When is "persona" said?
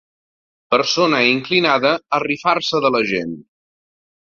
0.75-1.19